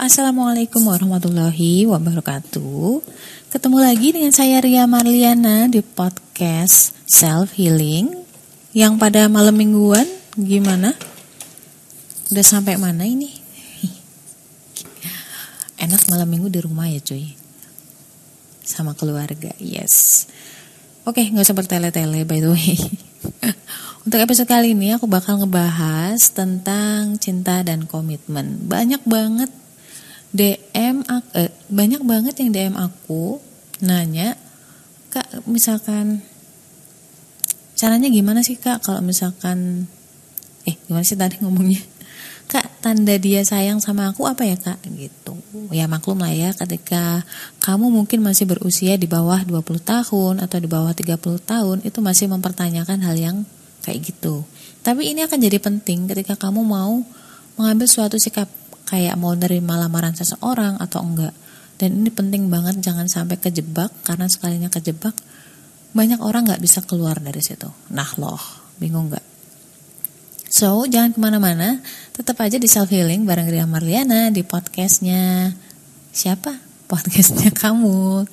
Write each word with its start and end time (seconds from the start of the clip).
Assalamualaikum 0.00 0.88
warahmatullahi 0.88 1.84
wabarakatuh 1.84 3.04
Ketemu 3.52 3.76
lagi 3.84 4.16
dengan 4.16 4.32
saya 4.32 4.56
Ria 4.64 4.88
Marliana 4.88 5.68
di 5.68 5.84
podcast 5.84 6.96
Self 7.04 7.52
Healing 7.60 8.08
Yang 8.72 8.96
pada 8.96 9.28
malam 9.28 9.52
mingguan 9.60 10.08
gimana? 10.40 10.96
Udah 12.32 12.40
sampai 12.40 12.80
mana 12.80 13.04
ini? 13.04 13.28
Enak 15.84 16.08
malam 16.08 16.32
minggu 16.32 16.48
di 16.48 16.64
rumah 16.64 16.88
ya 16.88 17.04
cuy 17.04 17.36
Sama 18.64 18.96
keluarga, 18.96 19.52
yes 19.60 20.24
Oke, 21.04 21.28
gak 21.28 21.44
usah 21.44 21.52
bertele-tele 21.52 22.24
by 22.24 22.40
the 22.40 22.48
way 22.48 22.72
Untuk 24.08 24.16
episode 24.16 24.48
kali 24.48 24.72
ini 24.72 24.96
aku 24.96 25.04
bakal 25.04 25.44
ngebahas 25.44 26.32
tentang 26.32 27.20
cinta 27.20 27.60
dan 27.60 27.84
komitmen. 27.84 28.64
Banyak 28.64 29.04
banget 29.04 29.52
DM 30.30 31.02
eh, 31.34 31.50
banyak 31.66 32.02
banget 32.06 32.34
yang 32.38 32.50
DM 32.54 32.74
aku 32.78 33.42
nanya, 33.82 34.38
"Kak, 35.10 35.42
misalkan 35.50 36.22
caranya 37.74 38.06
gimana 38.06 38.46
sih, 38.46 38.54
Kak, 38.54 38.86
kalau 38.86 39.02
misalkan 39.02 39.90
eh 40.68 40.78
gimana 40.86 41.02
sih 41.02 41.18
tadi 41.18 41.42
ngomongnya? 41.42 41.82
Kak, 42.50 42.82
tanda 42.82 43.14
dia 43.18 43.42
sayang 43.42 43.82
sama 43.82 44.14
aku 44.14 44.30
apa 44.30 44.46
ya, 44.46 44.54
Kak?" 44.54 44.78
gitu. 44.94 45.34
Ya 45.74 45.90
maklum 45.90 46.22
lah 46.22 46.30
ya 46.30 46.54
ketika 46.54 47.26
kamu 47.58 47.90
mungkin 47.90 48.22
masih 48.22 48.46
berusia 48.46 48.94
di 48.94 49.10
bawah 49.10 49.42
20 49.42 49.82
tahun 49.82 50.34
atau 50.46 50.58
di 50.62 50.68
bawah 50.70 50.94
30 50.94 51.42
tahun 51.42 51.82
itu 51.82 51.98
masih 51.98 52.30
mempertanyakan 52.30 53.02
hal 53.02 53.18
yang 53.18 53.36
kayak 53.82 54.14
gitu. 54.14 54.46
Tapi 54.86 55.10
ini 55.10 55.26
akan 55.26 55.38
jadi 55.42 55.58
penting 55.58 56.06
ketika 56.06 56.38
kamu 56.38 56.62
mau 56.62 57.02
mengambil 57.58 57.90
suatu 57.90 58.16
sikap 58.16 58.46
kayak 58.90 59.14
mau 59.14 59.30
nerima 59.38 59.78
lamaran 59.78 60.18
seseorang 60.18 60.82
atau 60.82 61.06
enggak. 61.06 61.34
Dan 61.78 62.02
ini 62.02 62.10
penting 62.10 62.50
banget 62.50 62.82
jangan 62.82 63.06
sampai 63.06 63.38
kejebak 63.38 63.94
karena 64.04 64.26
sekalinya 64.26 64.68
kejebak 64.68 65.14
banyak 65.94 66.18
orang 66.20 66.46
nggak 66.46 66.62
bisa 66.62 66.82
keluar 66.82 67.16
dari 67.22 67.40
situ. 67.40 67.70
Nah 67.94 68.10
loh, 68.18 68.42
bingung 68.82 69.08
nggak? 69.08 69.26
So 70.50 70.82
jangan 70.90 71.14
ke 71.14 71.18
mana-mana, 71.22 71.78
tetap 72.10 72.42
aja 72.42 72.58
di 72.58 72.66
self 72.66 72.90
healing 72.90 73.22
bareng 73.22 73.46
Ria 73.46 73.70
Marliana 73.70 74.34
di 74.34 74.42
podcastnya 74.42 75.54
siapa? 76.10 76.58
Podcastnya 76.90 77.54
kamu. 77.54 78.26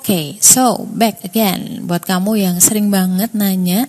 Okay, 0.00 0.38
so 0.42 0.82
back 0.90 1.22
again 1.22 1.86
buat 1.86 2.02
kamu 2.02 2.38
yang 2.40 2.56
sering 2.58 2.90
banget 2.90 3.30
nanya, 3.32 3.86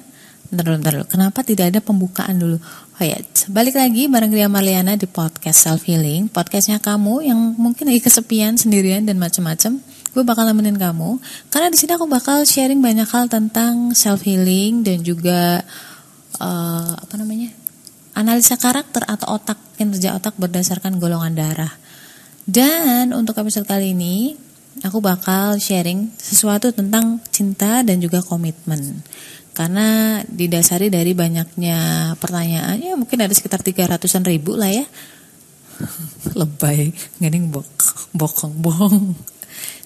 bentar 0.54 0.94
dulu, 0.94 1.06
kenapa 1.10 1.42
tidak 1.42 1.74
ada 1.74 1.80
pembukaan 1.82 2.38
dulu? 2.38 2.58
Oh 2.96 3.04
ya, 3.04 3.20
balik 3.52 3.76
lagi 3.76 4.08
bareng 4.08 4.32
Gria 4.32 4.48
Marliana 4.48 4.96
di 4.96 5.10
podcast 5.10 5.66
Self 5.66 5.84
Healing, 5.84 6.32
podcastnya 6.32 6.80
kamu 6.80 7.28
yang 7.28 7.40
mungkin 7.58 7.92
lagi 7.92 8.00
kesepian 8.00 8.56
sendirian 8.56 9.04
dan 9.04 9.20
macam-macam. 9.20 9.82
Gue 10.16 10.24
bakal 10.24 10.48
nemenin 10.48 10.80
kamu, 10.80 11.20
karena 11.52 11.68
di 11.68 11.76
sini 11.76 11.92
aku 11.98 12.08
bakal 12.08 12.48
sharing 12.48 12.80
banyak 12.80 13.10
hal 13.10 13.28
tentang 13.28 13.92
self 13.92 14.24
healing 14.24 14.80
dan 14.80 15.04
juga 15.04 15.60
uh, 16.40 16.92
apa 16.96 17.14
namanya 17.20 17.52
analisa 18.16 18.56
karakter 18.56 19.04
atau 19.04 19.36
otak 19.36 19.60
kinerja 19.76 20.16
otak 20.16 20.40
berdasarkan 20.40 21.04
golongan 21.04 21.36
darah. 21.36 21.74
Dan 22.48 23.12
untuk 23.12 23.36
episode 23.42 23.68
kali 23.68 23.92
ini 23.92 24.45
aku 24.86 25.02
bakal 25.02 25.58
sharing 25.58 26.14
sesuatu 26.16 26.70
tentang 26.70 27.18
cinta 27.34 27.82
dan 27.82 27.98
juga 27.98 28.22
komitmen. 28.22 29.02
Karena 29.56 30.20
didasari 30.28 30.92
dari 30.94 31.16
banyaknya 31.16 32.12
pertanyaan, 32.20 32.78
ya 32.78 32.94
mungkin 32.94 33.24
ada 33.24 33.32
sekitar 33.34 33.64
300-an 33.64 34.28
ribu 34.28 34.54
lah 34.54 34.70
ya. 34.70 34.86
Lebay, 36.40 36.94
ngening 37.24 37.50
bok, 37.50 37.68
bokong 38.14 38.56
bong. 38.62 39.16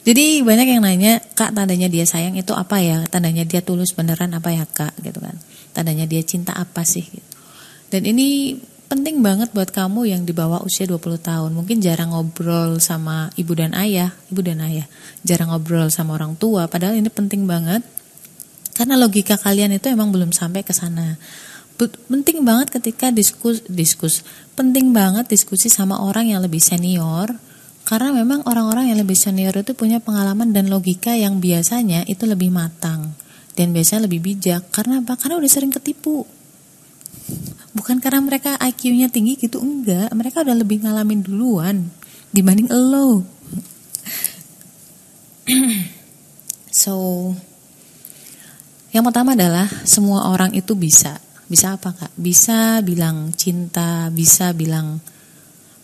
Jadi 0.03 0.41
banyak 0.41 0.67
yang 0.73 0.81
nanya, 0.81 1.21
kak 1.37 1.53
tandanya 1.53 1.85
dia 1.85 2.01
sayang 2.01 2.33
itu 2.33 2.49
apa 2.57 2.81
ya? 2.81 3.05
Tandanya 3.05 3.45
dia 3.45 3.61
tulus 3.61 3.93
beneran 3.93 4.33
apa 4.33 4.49
ya 4.49 4.65
kak? 4.65 4.97
Gitu 5.05 5.21
kan. 5.21 5.37
Tandanya 5.75 6.09
dia 6.09 6.25
cinta 6.25 6.57
apa 6.57 6.81
sih? 6.81 7.05
Gitu. 7.05 7.29
Dan 7.93 8.09
ini 8.09 8.57
penting 8.89 9.21
banget 9.21 9.53
buat 9.53 9.69
kamu 9.69 10.09
yang 10.09 10.21
di 10.25 10.33
bawah 10.33 10.65
usia 10.65 10.89
20 10.89 11.21
tahun. 11.21 11.53
Mungkin 11.53 11.77
jarang 11.79 12.09
ngobrol 12.11 12.81
sama 12.81 13.29
ibu 13.37 13.53
dan 13.53 13.77
ayah, 13.77 14.11
ibu 14.33 14.41
dan 14.41 14.59
ayah. 14.65 14.89
Jarang 15.21 15.53
ngobrol 15.53 15.93
sama 15.93 16.17
orang 16.17 16.33
tua, 16.35 16.65
padahal 16.65 16.97
ini 16.97 17.07
penting 17.13 17.45
banget. 17.45 17.85
Karena 18.73 18.97
logika 18.97 19.37
kalian 19.37 19.77
itu 19.77 19.93
emang 19.93 20.09
belum 20.09 20.33
sampai 20.33 20.65
ke 20.65 20.73
sana. 20.73 21.21
Penting 21.79 22.43
banget 22.43 22.73
ketika 22.73 23.13
diskus 23.13 23.63
diskus. 23.69 24.25
Penting 24.57 24.91
banget 24.91 25.29
diskusi 25.29 25.69
sama 25.69 26.01
orang 26.01 26.33
yang 26.33 26.41
lebih 26.41 26.59
senior. 26.59 27.31
Karena 27.87 28.11
memang 28.11 28.43
orang-orang 28.49 28.91
yang 28.91 28.99
lebih 28.99 29.15
senior 29.15 29.53
itu 29.53 29.71
punya 29.77 30.01
pengalaman 30.01 30.51
dan 30.51 30.67
logika 30.67 31.15
yang 31.15 31.39
biasanya 31.39 32.05
itu 32.05 32.25
lebih 32.27 32.51
matang 32.53 33.17
dan 33.57 33.73
biasanya 33.73 34.05
lebih 34.05 34.21
bijak 34.21 34.69
karena 34.69 35.01
apa? 35.01 35.17
Karena 35.17 35.41
udah 35.41 35.49
sering 35.49 35.73
ketipu 35.73 36.23
bukan 37.79 38.03
karena 38.03 38.19
mereka 38.19 38.59
IQ-nya 38.59 39.07
tinggi 39.07 39.39
gitu 39.39 39.63
enggak. 39.63 40.11
Mereka 40.11 40.43
udah 40.43 40.55
lebih 40.59 40.83
ngalamin 40.83 41.23
duluan 41.23 41.87
dibanding 42.35 42.67
lo. 42.67 43.23
So 46.69 47.33
yang 48.93 49.01
pertama 49.03 49.33
adalah 49.33 49.65
semua 49.87 50.29
orang 50.29 50.53
itu 50.53 50.77
bisa. 50.77 51.17
Bisa 51.49 51.73
apa 51.73 51.97
kak? 51.97 52.13
Bisa 52.13 52.85
bilang 52.85 53.33
cinta 53.33 54.13
bisa 54.13 54.53
bilang 54.53 55.01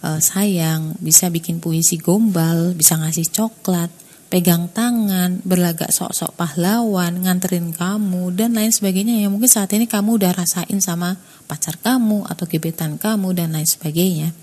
uh, 0.05 0.19
sayang 0.21 0.93
bisa 1.01 1.33
bikin 1.33 1.57
puisi 1.57 1.97
gombal 1.97 2.77
bisa 2.77 3.01
ngasih 3.01 3.25
coklat 3.33 3.89
pegang 4.25 4.67
tangan, 4.73 5.39
berlagak 5.45 5.93
sok-sok 5.93 6.33
pahlawan, 6.33 7.21
nganterin 7.23 7.69
kamu, 7.69 8.33
dan 8.33 8.57
lain 8.57 8.73
sebagainya 8.73 9.21
yang 9.21 9.31
mungkin 9.31 9.49
saat 9.49 9.69
ini 9.77 9.85
kamu 9.85 10.17
udah 10.17 10.33
rasain 10.33 10.81
sama 10.81 11.15
pacar 11.45 11.77
kamu 11.77 12.25
atau 12.25 12.45
gebetan 12.49 12.97
kamu 12.97 13.37
dan 13.37 13.53
lain 13.53 13.69
sebagainya. 13.69 14.33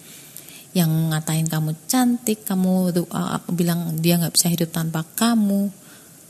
Yang 0.72 0.90
ngatain 1.12 1.46
kamu 1.50 1.70
cantik, 1.90 2.46
kamu 2.46 2.94
tuh 2.94 3.06
uh, 3.12 3.42
bilang 3.52 3.98
dia 3.98 4.16
nggak 4.16 4.32
bisa 4.32 4.48
hidup 4.48 4.72
tanpa 4.72 5.04
kamu. 5.18 5.68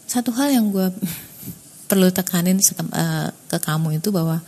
Satu 0.09 0.35
hal 0.35 0.51
yang 0.51 0.73
gue 0.73 0.89
perlu 1.93 2.09
tekanin 2.11 2.59
uh, 2.59 3.29
ke 3.31 3.59
kamu 3.61 4.01
itu 4.01 4.09
bahwa 4.11 4.41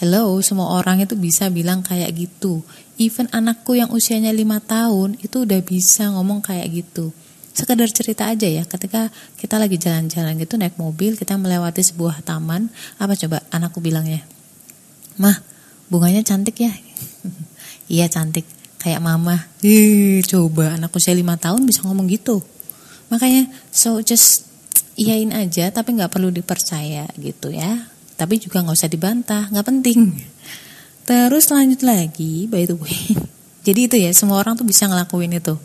Hello, 0.00 0.40
semua 0.40 0.80
orang 0.80 1.04
itu 1.04 1.12
bisa 1.12 1.52
bilang 1.52 1.84
kayak 1.84 2.16
gitu. 2.16 2.64
Even 2.96 3.28
anakku 3.36 3.76
yang 3.76 3.92
usianya 3.92 4.32
lima 4.32 4.56
tahun 4.56 5.20
itu 5.20 5.44
udah 5.44 5.60
bisa 5.60 6.08
ngomong 6.08 6.40
kayak 6.40 6.72
gitu 6.72 7.12
sekedar 7.60 7.88
cerita 7.92 8.24
aja 8.24 8.48
ya. 8.48 8.64
Ketika 8.64 9.12
kita 9.36 9.60
lagi 9.60 9.76
jalan-jalan 9.76 10.40
gitu 10.40 10.56
naik 10.56 10.80
mobil 10.80 11.20
kita 11.20 11.36
melewati 11.36 11.84
sebuah 11.84 12.24
taman 12.24 12.72
apa 12.96 13.12
coba 13.12 13.44
anakku 13.52 13.84
bilangnya 13.84 14.24
mah 15.20 15.36
bunganya 15.92 16.24
cantik 16.24 16.56
ya? 16.64 16.72
Iya 17.90 18.06
cantik. 18.06 18.46
Kayak 18.78 19.02
mama 19.02 19.50
Ih, 19.66 20.22
coba 20.22 20.78
anakku 20.78 21.02
usia 21.02 21.12
lima 21.12 21.34
tahun 21.36 21.66
bisa 21.66 21.84
ngomong 21.84 22.06
gitu. 22.08 22.40
Makanya 23.10 23.50
so 23.74 23.98
just 24.00 24.46
iyain 24.94 25.34
aja 25.34 25.68
tapi 25.74 25.98
nggak 25.98 26.08
perlu 26.08 26.32
dipercaya 26.32 27.10
gitu 27.18 27.52
ya. 27.52 27.90
Tapi 28.14 28.38
juga 28.38 28.62
nggak 28.62 28.78
usah 28.78 28.88
dibantah 28.88 29.50
nggak 29.50 29.66
penting. 29.66 30.16
Terus 31.04 31.50
lanjut 31.50 31.82
lagi 31.82 32.46
by 32.46 32.64
the 32.64 32.78
way. 32.78 33.18
Jadi 33.66 33.80
itu 33.90 33.96
ya 33.98 34.14
semua 34.14 34.40
orang 34.40 34.56
tuh 34.56 34.64
bisa 34.64 34.86
ngelakuin 34.86 35.36
itu 35.36 35.58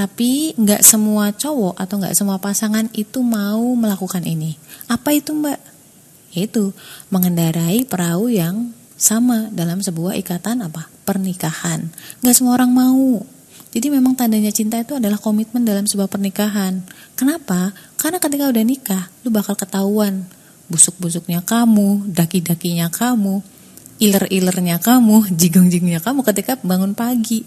tapi 0.00 0.56
nggak 0.56 0.80
semua 0.80 1.28
cowok 1.28 1.76
atau 1.76 2.00
nggak 2.00 2.16
semua 2.16 2.40
pasangan 2.40 2.88
itu 2.96 3.20
mau 3.20 3.60
melakukan 3.76 4.24
ini. 4.24 4.56
Apa 4.88 5.12
itu 5.12 5.36
mbak? 5.36 5.60
Yaitu 6.32 6.72
mengendarai 7.12 7.84
perahu 7.84 8.32
yang 8.32 8.72
sama 8.96 9.52
dalam 9.52 9.84
sebuah 9.84 10.16
ikatan 10.24 10.64
apa? 10.64 10.88
Pernikahan. 11.04 11.92
Nggak 12.24 12.32
semua 12.32 12.56
orang 12.56 12.72
mau. 12.72 13.20
Jadi 13.76 13.92
memang 13.92 14.16
tandanya 14.16 14.48
cinta 14.48 14.80
itu 14.80 14.96
adalah 14.96 15.20
komitmen 15.20 15.68
dalam 15.68 15.84
sebuah 15.84 16.08
pernikahan. 16.08 16.80
Kenapa? 17.12 17.76
Karena 18.00 18.16
ketika 18.16 18.48
udah 18.48 18.64
nikah, 18.64 19.04
lu 19.20 19.28
bakal 19.28 19.52
ketahuan 19.60 20.24
busuk-busuknya 20.72 21.44
kamu, 21.44 22.08
daki-dakinya 22.08 22.88
kamu, 22.88 23.44
iler-ilernya 24.00 24.80
kamu, 24.80 25.28
jigong-jigongnya 25.44 26.00
kamu 26.00 26.24
ketika 26.24 26.56
bangun 26.64 26.96
pagi 26.96 27.44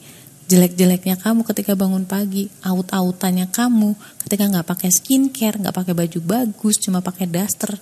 jelek-jeleknya 0.48 1.16
kamu 1.16 1.48
ketika 1.48 1.74
bangun 1.74 2.04
pagi, 2.04 2.52
aut-autannya 2.62 3.48
kamu 3.50 3.96
ketika 4.28 4.44
nggak 4.52 4.68
pakai 4.68 4.90
skincare, 4.92 5.60
nggak 5.60 5.76
pakai 5.76 5.94
baju 5.96 6.20
bagus, 6.20 6.76
cuma 6.80 7.00
pakai 7.00 7.26
daster. 7.30 7.80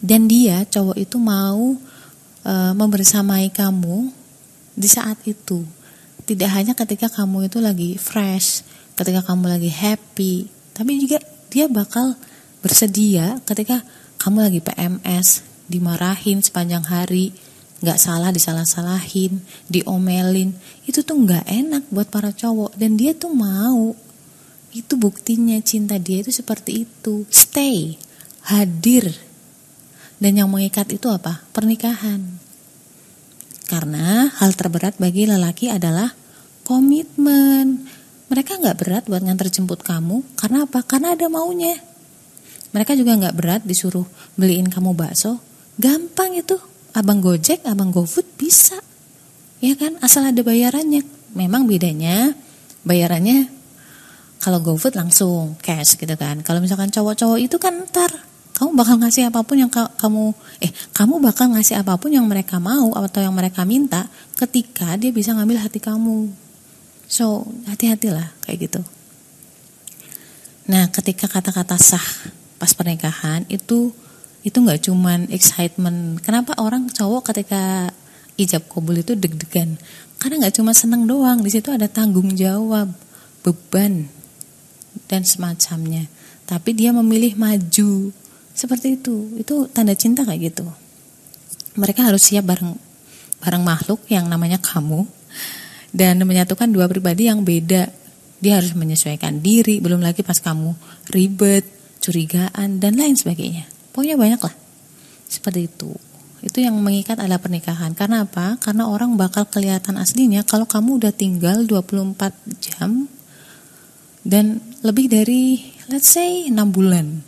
Dan 0.00 0.30
dia 0.30 0.64
cowok 0.64 0.96
itu 0.96 1.20
mau 1.20 1.76
e, 2.46 2.52
membersamai 2.72 3.52
kamu 3.52 4.08
di 4.78 4.88
saat 4.88 5.20
itu. 5.28 5.66
Tidak 6.24 6.50
hanya 6.50 6.72
ketika 6.78 7.10
kamu 7.10 7.50
itu 7.50 7.58
lagi 7.58 7.98
fresh, 7.98 8.62
ketika 8.94 9.20
kamu 9.26 9.58
lagi 9.58 9.68
happy, 9.68 10.48
tapi 10.72 11.02
juga 11.02 11.18
dia 11.50 11.66
bakal 11.66 12.14
bersedia 12.62 13.42
ketika 13.44 13.82
kamu 14.22 14.48
lagi 14.48 14.60
PMS, 14.62 15.42
dimarahin 15.66 16.40
sepanjang 16.40 16.84
hari, 16.86 17.34
nggak 17.80 17.98
salah 17.98 18.28
disalah-salahin, 18.28 19.40
diomelin, 19.72 20.52
itu 20.84 21.00
tuh 21.00 21.16
nggak 21.16 21.48
enak 21.48 21.84
buat 21.88 22.12
para 22.12 22.30
cowok 22.32 22.76
dan 22.76 23.00
dia 23.00 23.16
tuh 23.16 23.32
mau. 23.32 23.96
Itu 24.70 25.00
buktinya 25.00 25.58
cinta 25.64 25.98
dia 25.98 26.22
itu 26.22 26.30
seperti 26.30 26.86
itu. 26.86 27.26
Stay, 27.32 27.98
hadir. 28.46 29.10
Dan 30.20 30.36
yang 30.36 30.52
mengikat 30.52 30.92
itu 30.92 31.08
apa? 31.08 31.42
Pernikahan. 31.50 32.20
Karena 33.66 34.28
hal 34.28 34.52
terberat 34.54 35.00
bagi 35.00 35.26
lelaki 35.26 35.72
adalah 35.72 36.12
komitmen. 36.62 37.88
Mereka 38.30 38.62
nggak 38.62 38.78
berat 38.78 39.04
buat 39.10 39.24
nganter 39.26 39.50
jemput 39.50 39.82
kamu. 39.82 40.22
Karena 40.38 40.68
apa? 40.68 40.86
Karena 40.86 41.18
ada 41.18 41.26
maunya. 41.26 41.74
Mereka 42.70 42.94
juga 42.94 43.18
nggak 43.18 43.34
berat 43.34 43.62
disuruh 43.66 44.06
beliin 44.38 44.70
kamu 44.70 44.94
bakso. 44.94 45.42
Gampang 45.80 46.38
itu 46.38 46.60
abang 46.96 47.22
Gojek, 47.22 47.62
abang 47.66 47.94
GoFood 47.94 48.26
bisa. 48.38 48.78
Ya 49.60 49.76
kan, 49.76 50.00
asal 50.00 50.26
ada 50.28 50.40
bayarannya. 50.40 51.04
Memang 51.36 51.68
bedanya 51.68 52.34
bayarannya 52.82 53.46
kalau 54.40 54.58
GoFood 54.64 54.96
langsung 54.96 55.54
cash 55.60 56.00
gitu 56.00 56.16
kan. 56.16 56.40
Kalau 56.40 56.64
misalkan 56.64 56.88
cowok-cowok 56.88 57.38
itu 57.38 57.56
kan 57.60 57.84
ntar 57.86 58.10
kamu 58.56 58.76
bakal 58.76 58.96
ngasih 59.00 59.32
apa 59.32 59.40
pun 59.40 59.56
yang 59.56 59.72
ka 59.72 59.88
kamu 59.96 60.36
eh 60.60 60.68
kamu 60.92 61.16
bakal 61.24 61.48
ngasih 61.56 61.80
apa 61.80 61.96
pun 61.96 62.12
yang 62.12 62.28
mereka 62.28 62.60
mau 62.60 62.92
atau 62.92 63.24
yang 63.24 63.32
mereka 63.32 63.64
minta 63.64 64.04
ketika 64.36 64.96
dia 65.00 65.12
bisa 65.12 65.32
ngambil 65.36 65.64
hati 65.64 65.80
kamu. 65.80 66.32
So, 67.10 67.42
hati-hatilah 67.66 68.32
kayak 68.44 68.70
gitu. 68.70 68.80
Nah, 70.70 70.86
ketika 70.94 71.26
kata-kata 71.26 71.74
sah 71.80 72.04
pas 72.60 72.70
pernikahan 72.76 73.42
itu 73.50 73.90
itu 74.40 74.56
nggak 74.56 74.88
cuman 74.88 75.28
excitement. 75.28 76.16
Kenapa 76.24 76.56
orang 76.56 76.88
cowok 76.88 77.32
ketika 77.32 77.92
ijab 78.40 78.64
kabul 78.72 78.96
itu 78.96 79.12
deg-degan? 79.12 79.76
Karena 80.16 80.46
nggak 80.46 80.60
cuma 80.60 80.72
seneng 80.72 81.04
doang, 81.04 81.44
di 81.44 81.52
situ 81.52 81.68
ada 81.72 81.88
tanggung 81.88 82.32
jawab, 82.36 82.92
beban 83.44 84.08
dan 85.08 85.24
semacamnya. 85.24 86.08
Tapi 86.48 86.72
dia 86.72 86.92
memilih 86.92 87.36
maju 87.36 88.12
seperti 88.56 89.00
itu. 89.00 89.36
Itu 89.36 89.68
tanda 89.70 89.92
cinta 89.96 90.24
kayak 90.24 90.52
gitu. 90.52 90.66
Mereka 91.76 92.04
harus 92.04 92.24
siap 92.26 92.48
bareng 92.48 92.76
bareng 93.40 93.64
makhluk 93.64 94.04
yang 94.12 94.28
namanya 94.28 94.60
kamu 94.60 95.08
dan 95.90 96.20
menyatukan 96.20 96.68
dua 96.68 96.88
pribadi 96.88 97.28
yang 97.28 97.44
beda. 97.44 97.88
Dia 98.40 98.56
harus 98.56 98.72
menyesuaikan 98.72 99.44
diri, 99.44 99.84
belum 99.84 100.00
lagi 100.00 100.24
pas 100.24 100.40
kamu 100.40 100.72
ribet, 101.12 101.64
curigaan 102.00 102.80
dan 102.80 102.96
lain 102.96 103.12
sebagainya. 103.12 103.79
Pokoknya 104.00 104.16
banyak 104.16 104.40
lah. 104.40 104.54
Seperti 105.28 105.68
itu. 105.68 105.92
Itu 106.40 106.64
yang 106.64 106.72
mengikat 106.80 107.20
adalah 107.20 107.36
pernikahan. 107.36 107.92
Karena 107.92 108.24
apa? 108.24 108.56
Karena 108.56 108.88
orang 108.88 109.12
bakal 109.20 109.44
kelihatan 109.44 110.00
aslinya 110.00 110.40
kalau 110.40 110.64
kamu 110.64 111.04
udah 111.04 111.12
tinggal 111.12 111.68
24 111.68 112.32
jam 112.64 113.12
dan 114.24 114.64
lebih 114.80 115.12
dari 115.12 115.68
let's 115.92 116.08
say 116.08 116.48
6 116.48 116.56
bulan 116.72 117.20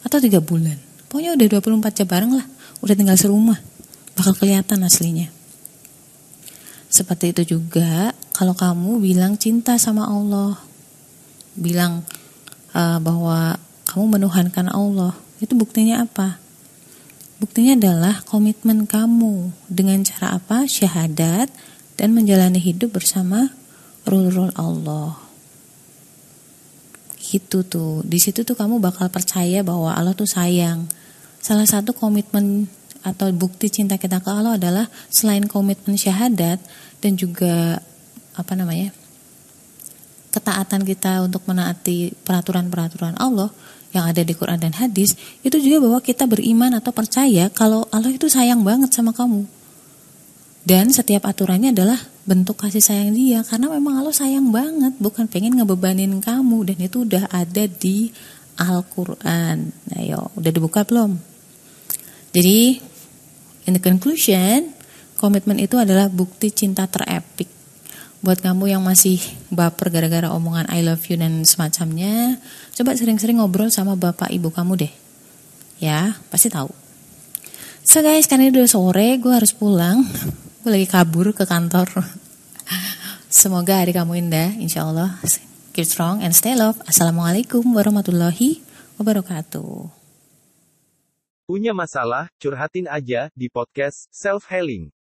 atau 0.00 0.16
3 0.16 0.32
bulan. 0.40 0.80
Pokoknya 1.12 1.36
udah 1.36 1.60
24 1.60 1.92
jam 1.92 2.08
bareng 2.08 2.32
lah. 2.40 2.46
Udah 2.80 2.96
tinggal 2.96 3.20
serumah. 3.20 3.60
Bakal 4.16 4.32
kelihatan 4.40 4.80
aslinya. 4.80 5.28
Seperti 6.88 7.36
itu 7.36 7.60
juga 7.60 8.16
kalau 8.32 8.56
kamu 8.56 8.96
bilang 8.96 9.36
cinta 9.36 9.76
sama 9.76 10.08
Allah. 10.08 10.56
Bilang 11.52 12.00
uh, 12.72 12.96
bahwa 12.96 13.60
kamu 13.92 14.16
menuhankan 14.16 14.72
Allah 14.72 15.20
itu 15.42 15.52
buktinya 15.58 16.06
apa? 16.06 16.38
Buktinya 17.42 17.74
adalah 17.74 18.22
komitmen 18.24 18.86
kamu 18.86 19.50
dengan 19.66 20.02
cara 20.06 20.38
apa? 20.38 20.70
Syahadat 20.70 21.50
dan 21.98 22.14
menjalani 22.14 22.62
hidup 22.62 22.94
bersama 22.94 23.50
rule-rule 24.06 24.54
Allah. 24.54 25.18
Gitu 27.18 27.66
tuh. 27.66 28.06
Di 28.06 28.22
situ 28.22 28.46
tuh 28.46 28.54
kamu 28.54 28.78
bakal 28.78 29.10
percaya 29.10 29.66
bahwa 29.66 29.90
Allah 29.90 30.14
tuh 30.14 30.28
sayang. 30.28 30.86
Salah 31.42 31.66
satu 31.66 31.90
komitmen 31.90 32.70
atau 33.04 33.28
bukti 33.34 33.68
cinta 33.68 34.00
kita 34.00 34.22
ke 34.22 34.30
Allah 34.32 34.56
adalah 34.56 34.86
selain 35.12 35.44
komitmen 35.44 35.98
syahadat 35.98 36.62
dan 37.04 37.12
juga 37.18 37.82
apa 38.38 38.54
namanya? 38.56 38.94
ketaatan 40.34 40.82
kita 40.82 41.22
untuk 41.22 41.46
menaati 41.46 42.18
peraturan-peraturan 42.26 43.14
Allah, 43.22 43.54
yang 43.94 44.10
ada 44.10 44.26
di 44.26 44.34
Quran 44.34 44.58
dan 44.58 44.74
hadis 44.74 45.14
itu 45.46 45.54
juga 45.62 45.86
bahwa 45.86 46.02
kita 46.02 46.26
beriman 46.26 46.74
atau 46.74 46.90
percaya 46.90 47.46
kalau 47.54 47.86
Allah 47.94 48.10
itu 48.10 48.26
sayang 48.26 48.66
banget 48.66 48.90
sama 48.90 49.14
kamu. 49.14 49.46
Dan 50.64 50.90
setiap 50.90 51.28
aturannya 51.28 51.70
adalah 51.76 52.00
bentuk 52.24 52.56
kasih 52.56 52.80
sayang 52.80 53.12
dia 53.12 53.44
karena 53.44 53.70
memang 53.70 54.00
Allah 54.00 54.16
sayang 54.16 54.48
banget, 54.48 54.96
bukan 54.96 55.28
pengen 55.28 55.60
ngebebanin 55.60 56.18
kamu 56.24 56.72
dan 56.72 56.78
itu 56.80 57.04
udah 57.04 57.28
ada 57.30 57.64
di 57.68 58.10
Al-Qur'an. 58.56 59.70
Nah, 59.70 60.00
udah 60.34 60.50
dibuka 60.50 60.82
belum? 60.88 61.20
Jadi, 62.34 62.80
in 63.68 63.76
the 63.76 63.82
conclusion, 63.82 64.72
komitmen 65.20 65.60
itu 65.60 65.76
adalah 65.76 66.08
bukti 66.08 66.50
cinta 66.50 66.88
terepik 66.88 67.46
buat 68.24 68.40
kamu 68.40 68.72
yang 68.72 68.80
masih 68.80 69.20
baper 69.52 69.92
gara-gara 69.92 70.32
omongan 70.32 70.64
I 70.72 70.80
love 70.80 71.04
you 71.12 71.20
dan 71.20 71.44
semacamnya, 71.44 72.40
coba 72.72 72.96
sering-sering 72.96 73.36
ngobrol 73.36 73.68
sama 73.68 74.00
bapak 74.00 74.32
ibu 74.32 74.48
kamu 74.48 74.80
deh. 74.80 74.92
Ya, 75.76 76.16
pasti 76.32 76.48
tahu. 76.48 76.72
So 77.84 78.00
guys, 78.00 78.24
karena 78.24 78.48
udah 78.48 78.64
sore, 78.64 79.20
gue 79.20 79.28
harus 79.28 79.52
pulang. 79.52 80.08
Gue 80.64 80.72
lagi 80.72 80.88
kabur 80.88 81.36
ke 81.36 81.44
kantor. 81.44 81.84
Semoga 83.28 83.84
hari 83.84 83.92
kamu 83.92 84.24
indah, 84.24 84.56
insya 84.56 84.88
Allah. 84.88 85.20
Keep 85.76 85.84
strong 85.84 86.24
and 86.24 86.32
stay 86.32 86.56
love. 86.56 86.80
Assalamualaikum 86.88 87.60
warahmatullahi 87.76 88.64
wabarakatuh. 88.96 89.92
Punya 91.44 91.76
masalah, 91.76 92.32
curhatin 92.40 92.88
aja 92.88 93.28
di 93.36 93.52
podcast 93.52 94.08
Self 94.08 94.48
Healing. 94.48 94.94